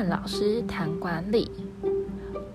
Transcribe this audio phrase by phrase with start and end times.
[0.00, 1.50] 焕老师谈管理，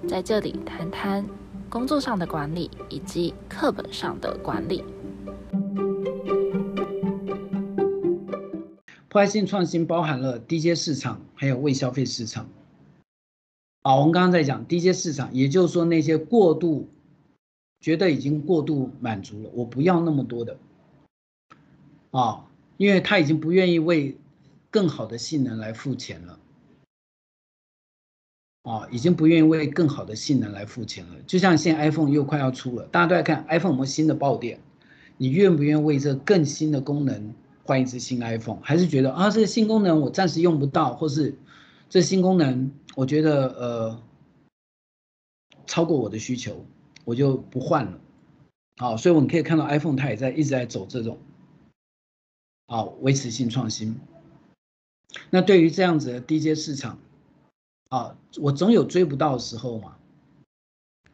[0.08, 1.24] 在这里谈谈
[1.70, 4.84] 工作上的管理以及课本上的管理。
[9.08, 12.50] 破坏性创新包含了低阶市场，还有未消费市场。
[13.84, 16.90] 啊，我们刚刚在讲低阶市场，也就是说那些过度
[17.80, 20.58] 觉得已经过度满足了，我不要那么多的
[22.10, 24.18] 啊，因为他已经不愿意为
[24.72, 26.40] 更好的性能来付钱了。
[28.66, 31.14] 啊，已经不愿意为更好的性能来付钱了。
[31.26, 34.60] 就像现在 iPhone 又快要出了，大家都在看 iPhone 有没有新的爆点，
[35.16, 37.34] 你愿不愿意为这更新的功能？
[37.68, 41.36] 换一只新 iPhone，还是觉得啊，这个新功能我暂时用不到，或是
[41.90, 44.04] 这新功能我觉得呃
[45.66, 46.64] 超过我的需求，
[47.06, 48.00] 我就不换了。
[48.78, 51.18] 好，所以我们可以看到 iPhone 它也在一直在走这种
[52.68, 54.00] 啊维持性创新。
[55.32, 57.00] 那对于这样子的低阶市场
[57.96, 59.96] 啊，我总有追不到的时候嘛。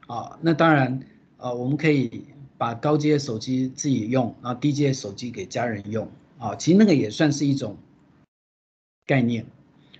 [0.07, 0.99] 啊，那当然
[1.37, 2.25] 啊，我们可以
[2.57, 6.09] 把高阶手机自己用，然后低阶手机给家人用。
[6.39, 7.77] 啊，其实那个也算是一种
[9.05, 9.45] 概念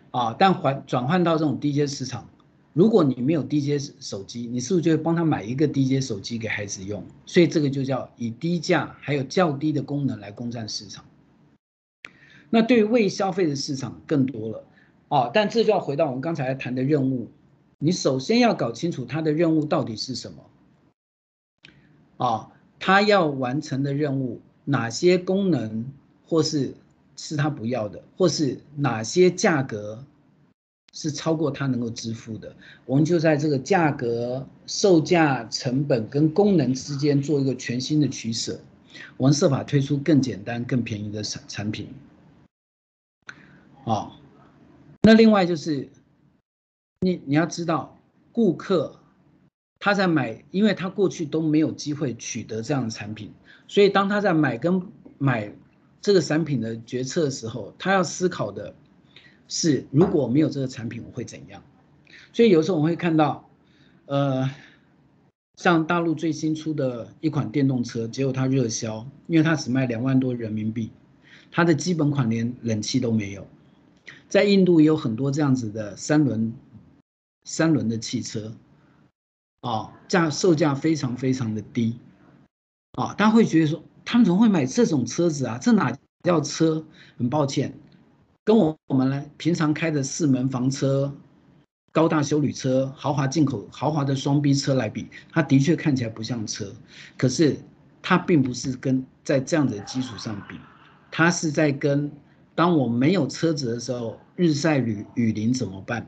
[0.10, 2.28] 啊，但换转换到这种低阶市场，
[2.74, 7.06] 如果你没有低阶手机，你是不是就会帮他买一个低阶手机给孩子用？
[7.28, 11.06] 所以这个就叫以低价还有较低的功能来攻占市场。
[12.50, 14.64] 那对于未消费的市场更多了
[15.12, 17.30] 啊，但这就要回到我们刚才谈的任务，
[17.80, 25.86] 你首先要搞清楚他的任务到底是什么啊，他要完成的任务哪些功能？
[26.24, 26.74] 或是
[27.18, 30.06] 是他不要的，或是哪些价格
[30.94, 38.58] 是超过他能够支付的，我们就在这个价格、售价、成本跟功能之间做一个全新的取舍，
[39.18, 41.90] 我们设法推出更简单、更便宜的产产品。
[43.84, 44.18] 啊，
[45.02, 45.90] 那另外就是
[47.00, 47.98] 你你要知道，
[48.32, 49.00] 顾客
[49.80, 53.32] 他在买，因为他过去都没有机会取得这样的产品，
[53.68, 54.82] 所以当他在买跟
[55.18, 55.54] 买。
[56.04, 58.74] 这个产品的决策的时候，他要思考的
[59.48, 61.62] 是，如果没有这个产品，我会怎样？
[62.34, 63.48] 所以有时候我会看到，
[64.08, 64.50] 呃，
[65.58, 70.90] 像大陆最新出的一款电动车，结果它热销，因为它只卖两万多人民币，
[71.52, 73.46] 它的基本款连冷气都没有。
[74.32, 76.52] 在印度也有很多这样子的三轮
[77.44, 78.52] 三轮的汽车，
[79.62, 82.00] 啊，价售价非常非常的低，
[82.94, 83.84] 啊，大家会觉得说。
[84.04, 85.60] 他们怎么会买这种车子啊？
[85.60, 86.84] 这哪叫车？
[87.18, 87.78] 很抱歉，
[88.44, 91.16] 跟我我们来平常开的四门房车、
[91.92, 96.74] 高大修旅车、豪华进口豪华的双 B 车来比，它的确看起来不像车。
[97.16, 97.60] 可是
[98.02, 100.58] 它并不是跟在这样的基础上比，
[101.12, 102.12] 它是在跟
[102.62, 106.06] 当我没有车子的时候，日晒雨雨淋怎么办？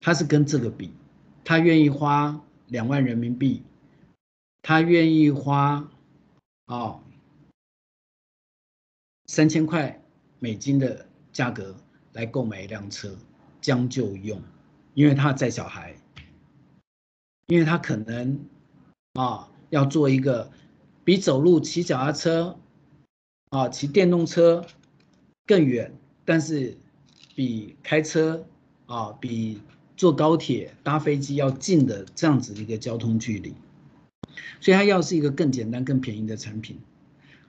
[0.00, 0.94] 他是跟这个比，
[1.44, 3.62] 他愿意花两万人民币。
[4.62, 5.90] 他愿意花
[6.64, 6.98] 啊
[9.26, 10.02] 三千块
[10.38, 11.76] 美金的价格
[12.14, 13.14] 来购买一辆车，
[13.60, 14.42] 将就用，
[14.94, 15.94] 因为他载小孩，
[17.48, 18.42] 因为他可能
[19.20, 20.50] 啊要做一个
[21.04, 22.58] 比走路、骑脚踏车
[23.54, 24.66] 啊、骑电动车
[25.46, 25.94] 更远，
[26.24, 26.76] 但是
[27.36, 28.44] 比开车
[28.86, 29.60] 啊、比
[29.96, 33.54] 坐高铁、搭飞机要近的这样子一个交通距离。
[34.60, 36.80] 所以他要是一个更简单、更便宜的产品，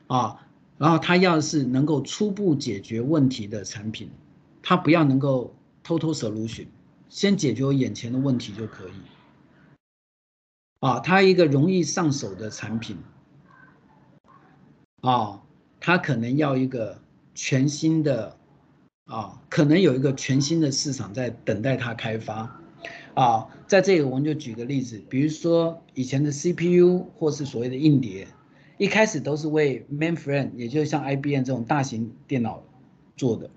[0.06, 0.46] 啊，
[0.78, 4.12] 然后他要是能够初步解决问题的产品，
[4.62, 6.68] 他不要能够偷偷 solution，
[7.10, 8.92] 先解决我眼前的问题就可以，
[10.82, 12.96] 啊，他一个容易上手的产品，
[15.02, 15.42] 啊，
[15.86, 17.00] 他可能要一个
[17.36, 18.36] 全新的，
[19.06, 22.60] 啊，可能有一个全新的市场在等待他开发。
[23.14, 28.28] 啊，在这里我们就举个例子，比如说以前的 CPU 或是所谓的硬碟，
[28.80, 32.64] 一开始都是为 mainframe，也就是像 IBM 这种大型电脑
[33.16, 33.52] 做的，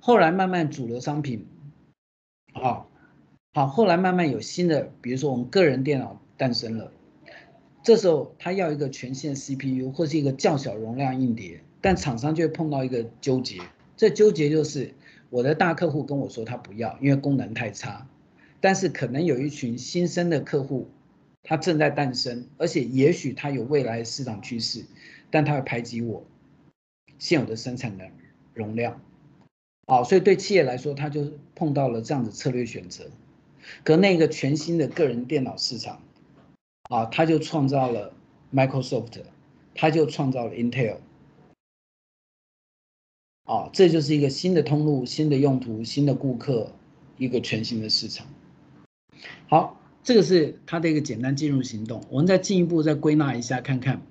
[0.00, 1.46] 后来慢慢主流商品，
[2.52, 2.84] 啊，
[3.54, 6.92] 好，后来慢慢有新的，比如说我们个人电脑诞生了，
[7.82, 13.60] 这时候他要一个全线 CPU 或是一个较小容量硬碟，但厂商就会碰到一个纠结，
[13.96, 14.94] 这纠结就是
[15.30, 18.06] 我的大客户跟我说他不要，因为功能太差。
[18.60, 20.90] 但是可能有一群新生的客户，
[21.42, 24.84] 他正在诞生，而且也许他有未来市场趋势，
[25.30, 26.26] 但他会排挤我
[27.18, 28.04] 现有的生产的
[28.52, 29.00] 容量，
[29.86, 33.06] 啊，所以对企业来说，他就碰到了这样的策略选择。
[33.84, 36.02] 可那个全新的个人电脑市场，
[36.90, 38.12] 啊，他就创造了
[38.52, 39.22] Microsoft，
[39.74, 40.96] 他就创造了 Intel，
[43.50, 46.70] 啊，这就是一个新的通路、新的用途、新的顾客，
[47.18, 48.24] 一个全新的市场。
[49.48, 52.00] 好，这个是它的一个简单进入行动。
[52.10, 54.02] 我们再进一步再归纳一下，看看。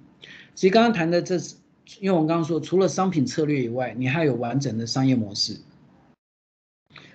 [0.56, 1.56] 其实刚刚谈的这是，
[2.02, 5.56] 因为我们刚刚说，除了商品策略以外，你还有完整的商业模式。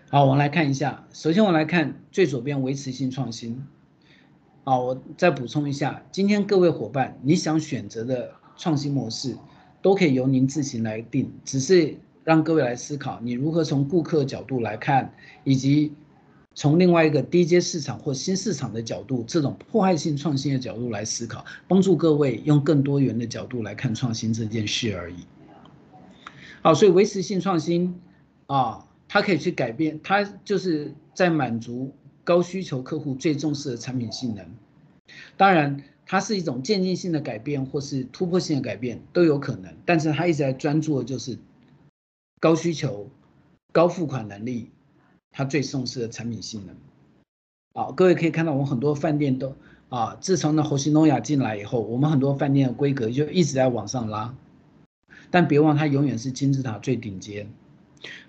[0.09, 1.07] 好，我们来看一下。
[1.13, 3.63] 首先，我来看最左边维持性创新。
[4.63, 9.37] 好，我再补充一下，今天各位伙伴，你想选择的创新模式，
[9.83, 11.99] 都可以由您自行来定，只是。
[12.25, 15.93] 让各位来思考，你如何从顾客角度来看，以及
[16.55, 25.17] 从另外一个低阶市场或新市场的角度，这种破坏性创新的角度来思考，帮助各位用更多元的角度来看创新这件事而已。
[26.63, 28.01] 好，所以维持性创新
[28.47, 31.93] 啊，它可以去改变，它就是在满足
[32.25, 34.47] 高需求客户最重视的产品性能。
[35.37, 41.37] 当然，它是一种渐进性的改变，或是突破性的改变都有可能，但是它一直在专注的就是。
[42.41, 43.09] 高需求、
[43.73, 44.71] 高付款能力，
[45.31, 46.77] 它最重视的产品性能。
[47.73, 49.55] 啊，各位可以看到，我们很多饭店都
[49.89, 54.35] 啊，自从那侯西诺亚进来以后，我们很多饭店的规格就一直在往上拉。
[55.31, 57.51] 但别忘，它永远是金字塔最顶尖。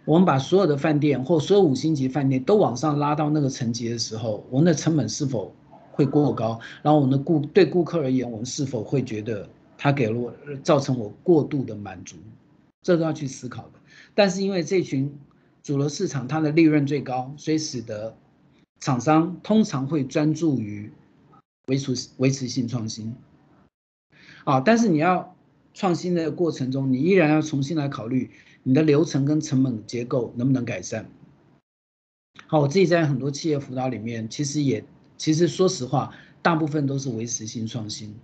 [0.05, 5.53] 我们把所有的饭店或所有五星级饭店都往上拉到那个层级的时候，我们的成本是否
[5.91, 6.59] 会过高？
[6.81, 9.47] 然后我们的顾对顾客而言，我们是否会觉得
[9.77, 12.15] 他给了我造成我过度的满足？
[12.81, 13.69] 这都要去思考。
[14.15, 15.19] 但是因为这群
[15.61, 18.17] 主流市场它的利润最高，所以使得
[18.79, 20.89] 厂商通常会专注于
[21.67, 23.13] 维持维持性创新。
[24.45, 25.35] 啊，但是你要
[25.73, 28.31] 创新的过程中，你依然要重新来考虑
[28.63, 31.09] 你的流程跟成本结构能不能改善。
[32.47, 34.85] 好，我自己在很多企业辅导里面，其实也
[35.17, 38.15] 其实说实话，大部分都是维持性创新。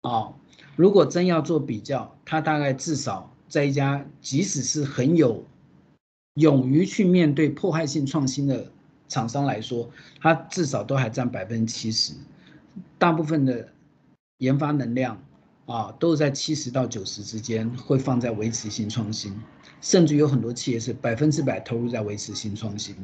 [0.00, 0.34] 啊，
[0.74, 3.29] 如果真要做比较，它大概至少。
[3.50, 5.44] 在一家即使是很有
[6.34, 8.70] 勇于去面对破坏性创新的
[9.08, 12.12] 厂商来说，它至少都还占百分之七十，
[12.96, 13.68] 大部分的
[14.38, 15.20] 研发能量
[15.66, 19.34] 啊，都在七十到九十之间会放在维持性创新，
[19.80, 22.94] 甚至有很多企业是百分之百投入在维持性创新。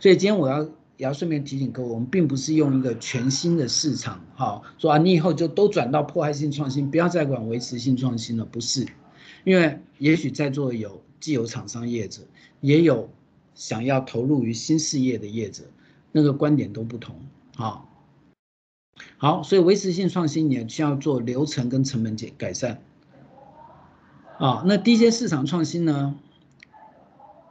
[0.00, 0.64] 所以今天我要
[0.96, 8.84] 也要顺便提醒各位，我们并不是用一个全新的市场，哈，说啊，你以后就都转到破坏性创新，不要再管维持性创新了，不是。
[9.44, 12.22] 因为也许在座有既有厂商业者，
[12.60, 13.08] 也有
[13.54, 15.64] 想要投入于新事业的业者，
[16.12, 17.16] 那个观点都不同
[17.56, 17.84] 啊。
[19.18, 22.80] 好，所以维持性创新也需要做流程跟成本解改善。
[24.38, 26.18] 啊，那低阶市场创新呢？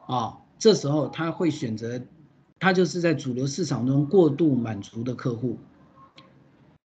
[0.07, 2.01] 啊，这时候他会选择，
[2.59, 5.57] 他就是在主流市场中过度满足的客户。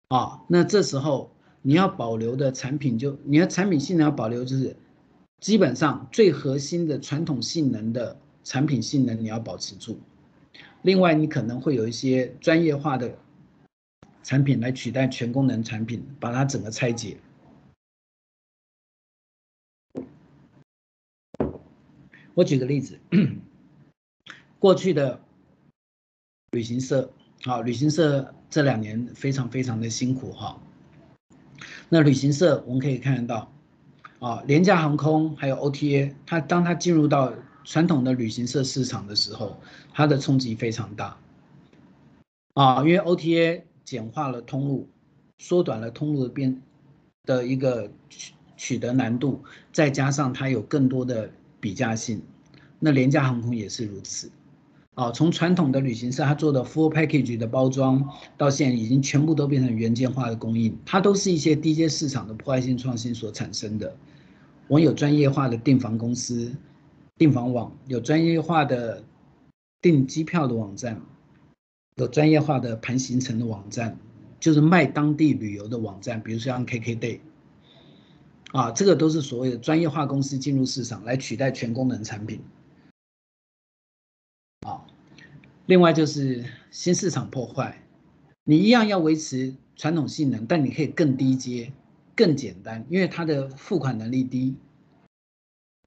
[0.07, 1.31] 啊，那这时候
[1.65, 4.75] 你要保留的产品就你的产品性能要保留就是。
[5.41, 9.99] 基本上最核心的传统性能的产品性能你要保持住，
[10.81, 13.15] 另外你可能会有一些专业化的
[14.23, 17.17] 产品来取代全功能产品，把它整个拆解。
[22.33, 22.97] 我举个例子，
[24.57, 25.21] 过去的
[26.51, 27.11] 旅行社，
[27.43, 30.59] 啊，旅行社这两年非常非常的辛苦哈。
[31.89, 33.51] 那旅行社我们可以看得到。
[34.19, 37.31] 啊，廉价航空还有 OTA，它当它进入到
[37.63, 39.59] 传统的旅行社市场的时候，
[39.93, 41.17] 它的冲击非常大。
[42.53, 44.87] 啊，因为 OTA 简化了通路，
[45.37, 46.59] 缩短了通路的边
[47.25, 51.29] 的一个取取得难度，再加上它有更多的
[51.59, 52.21] 比价性，
[52.79, 54.31] 那廉价航空也是如此。
[54.95, 63.93] 啊，从传统的旅行社他做的 full package 的包装，到现在已经全部都变成原件化的供应，它都是一些低阶市场的破坏性创新所产生的。
[64.67, 66.55] 我有专业化的订房公司、
[67.17, 69.03] 订房网，有专业化的
[69.81, 71.01] 订机票的网站，
[71.97, 73.97] 有专业化的盘行程的网站，
[74.39, 77.19] 就是卖当地旅游的网站，比如说像 KKday，
[78.53, 82.39] 啊，这个都是所谓的专业化公司进入市场来取代全功能产品。
[85.67, 87.75] 另外就是新市场破坏，
[88.43, 91.73] 你一样要维持传统性能，但你可以更低阶、
[92.15, 94.55] 更简单，因为它的付款能力低，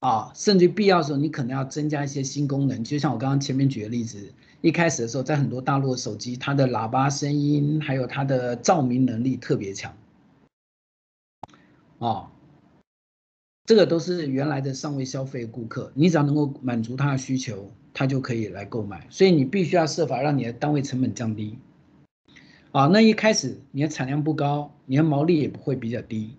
[0.00, 2.82] 啊，甚至必要的时候你可能要增加一些新功能。
[2.82, 4.32] 就像我刚刚前面举的例子，
[4.62, 9.96] 一开始的时候，在很多大陆的手机，它的喇叭声音还有它的照明能力特别强，
[12.00, 12.32] 啊，
[13.68, 17.70] 这个都是原来的尚未消费顾客，你只要能够满足他的需求。
[17.92, 21.58] 他就可以来购买，所以你必须要设法让你的单位成本降低。
[22.70, 26.30] 啊，那一开始你的产量不高，你的毛利也不会比较低。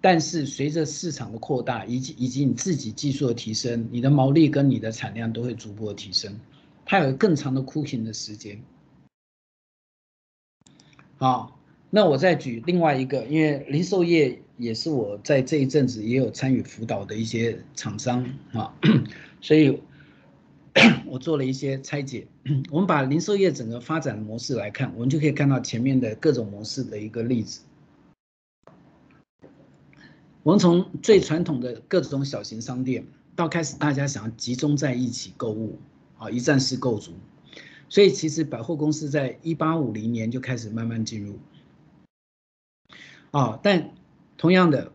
[0.00, 6.38] 但是随着市场的扩大，以及以及你自己技术的提升，你的毛利跟你的产量都会逐步的提升，
[6.86, 8.62] 它有更长的 cooking 的时间。
[11.16, 11.58] 好，
[11.90, 18.74] 那我再举另外一个，因为零售业也是我在这一阵子也有参与辅导的一些厂商啊，
[19.40, 19.80] 所以
[21.06, 22.26] 我做了一些拆解。
[22.70, 27.60] 我们把零售业整个发展模式来看，我们就可以看到前面的各种模式的一个例子。
[30.42, 35.78] 我们从最传统的各种小型商店，到开始大家想要集中在一起购物，
[36.18, 37.12] 啊，一站式购足。
[37.90, 41.38] 所以其实百货公司在一八五零年就开始慢慢进入，
[43.30, 43.90] 啊，但
[44.38, 44.92] 同样的，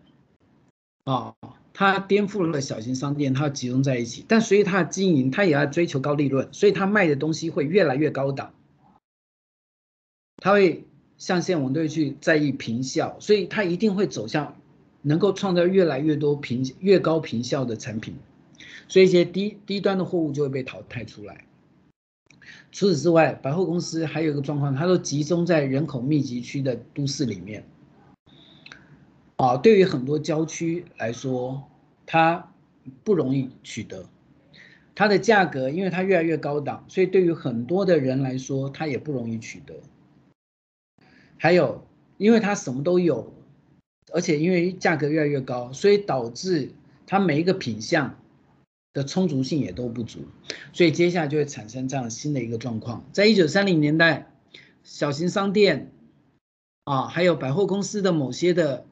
[1.04, 1.36] 啊，
[1.74, 8.54] 它颠覆了小型商店，它集中在一起，但所以它的经营，它也要追求高利润，所以它卖的东西会越来越高档，
[10.38, 10.86] 它会
[11.18, 14.56] 像现在我们都会去在意平效，所以它一定会走向
[15.02, 18.16] 能够创造越来越多平越高平效的产品，
[18.88, 21.44] 所以一些低低端的货物就会被淘汰出来。
[22.72, 27.66] 除此之外，百货公司还有一个状况，它都集中在人口密集区的都市里面。
[29.36, 31.64] 啊，对于很多郊区来说，
[32.06, 32.52] 它
[33.04, 34.06] 不容易取得。
[34.96, 39.76] 它的价格，因为它越来越高档，所以对于很多的人来说，它也不容易取得。
[41.38, 41.86] 还有，
[42.18, 43.34] 因为它什么都有，
[44.12, 46.72] 而且因为价格越来越高，所以导致
[47.06, 48.18] 它每一个品相。
[48.94, 50.20] 的充足性也都不足，
[50.72, 53.04] 所以接下来就会产生这样新的一个状况。
[53.12, 54.32] 在一九三零年代，
[54.84, 55.92] 小型商店
[56.84, 58.86] 啊，还有百货公司的某些的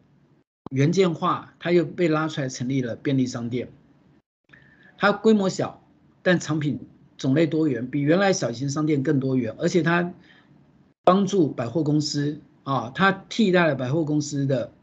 [0.72, 3.72] 原件化，它又被拉出来成立了便利商店。
[4.98, 5.84] 它规模小，
[6.24, 6.80] 但产品
[7.18, 10.12] 种类多元，比原来小型商店更多元，而且它
[11.04, 14.74] 帮助百货公司啊，它替代了百货公司的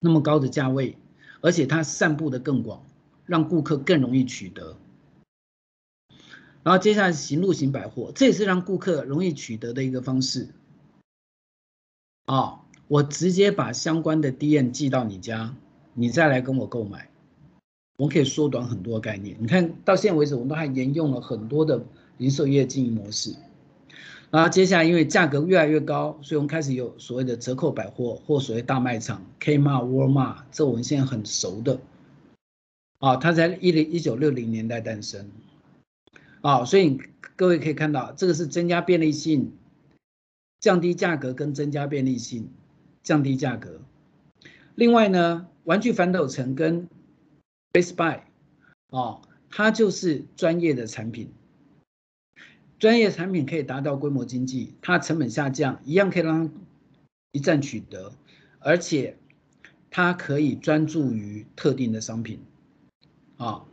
[0.00, 0.98] 那么高的价位，
[1.40, 2.84] 而且它散布的更广。
[3.24, 4.76] 让顾客更容易取得，
[6.64, 10.48] 然后接下来是行路型百货，这也是让顾客容易取得的一个方式。
[12.26, 15.54] 啊，我直接把相关的 D N 寄到你家，
[15.94, 17.08] 你再来跟我购买，
[17.96, 19.36] 我可以缩短很多概念。
[19.40, 21.82] 你看到现在为止，我们都还沿用了很多的
[22.18, 23.34] 零售业经营模式。
[24.30, 31.78] 然后接下来因为价格越来越高，所以我们开始有所谓的折扣百货或所谓大卖场，Kmart、Walmart，这我们现在很熟的。
[32.98, 35.28] 啊，它在一零一九六零年代诞生，
[36.40, 36.98] 啊，所以
[37.36, 39.52] 各位可以看到，这个是增加便利性、
[40.60, 42.48] 降低价格跟增加便利性、
[43.02, 43.80] 降低价格。
[44.74, 46.88] 另外呢，玩具反斗城跟
[47.72, 48.20] Best Buy，
[48.90, 51.30] 啊，它就是专业的产品，
[52.78, 56.50] 专业产品可以达到规模经济，它成本下降，一样可以让
[57.32, 58.12] 一站取得，
[58.58, 59.18] 而且
[59.90, 62.40] 它可以专注于特定的商品。
[63.36, 63.64] 啊，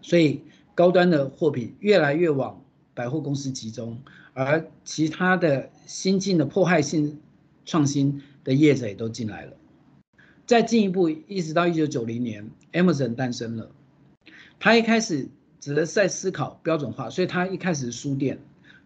[0.00, 0.42] 所以
[0.74, 4.00] 高端的货品越来越往百货公司集中，
[4.34, 7.20] 而其他的新进的破坏性
[7.64, 9.52] 创新的业者也都进来了。
[10.46, 13.70] 再进一步，一直到一九九零年，Amazon 诞生了。
[14.58, 15.28] 他一开始
[15.60, 18.38] 只是在思考标准化，所以他一开始是书店，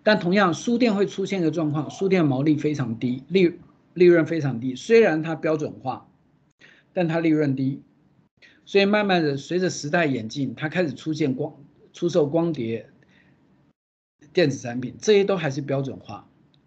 [0.03, 3.53] 但同样书店会出现一个状况，书店毛利非常低，利
[3.95, 4.77] 利润非常低。
[4.77, 6.09] 虽然它标准化，
[6.93, 7.83] 但它利润低。
[8.65, 11.55] 所以慢慢的，随着时代演进，它开始出现光
[11.93, 12.91] 出售光碟、
[14.33, 16.26] 电子产品，这些都还是标准化，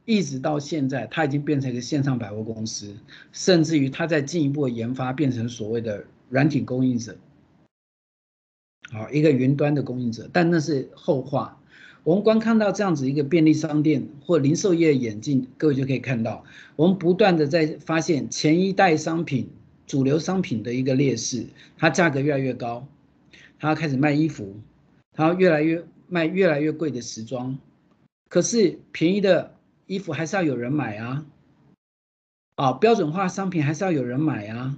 [0.10, 2.98] 一直到现在，它已经变成一个线上百货公司，
[3.32, 7.16] 甚至于它在进一步研发，变成所谓的软体供应者，
[8.92, 11.62] 好，一个云端的供应者，但那是后话。
[12.04, 16.44] 我们光看到这样子一个便利商店或零售业演进，各位就可以看到，
[16.76, 19.48] 我们不断的在发现前一代商品。
[19.86, 22.88] 主流商品的一个劣势，它价格越来越高，
[23.58, 24.56] 它开始卖衣服，
[25.14, 27.58] 它越来越卖越来越贵的时装，
[28.30, 29.56] 可是便宜的
[29.90, 31.26] 衣服还是要有人买啊，
[32.54, 34.78] 啊，标准化商品还是要有人买啊，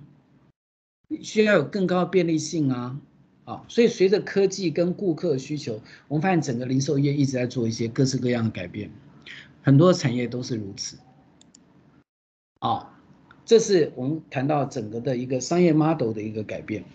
[1.22, 2.98] 需要有更高的便利性啊，
[3.44, 8.90] 啊，所以随着科技跟顾客需求，我们发现整个零售业一直在做一些各式各样的改变，
[9.62, 10.98] 很多产业都是如此，
[12.60, 12.88] 啊。
[13.44, 16.86] 这是我们谈到整个的一个商业 model 的一个改变。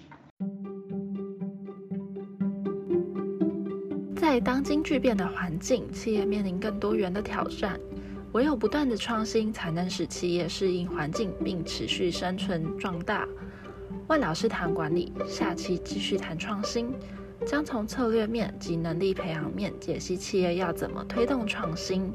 [4.17, 7.79] 在当今巨变的环境，企业面临更多元的挑战，
[8.37, 13.27] 唯有不断的创新，才能使企业适应环境并持续生存壮大。
[14.09, 16.93] 万老师谈管理，下期继续谈创新，
[17.47, 22.13] 将从策略面及能力培养面解析企业要怎么推动创新。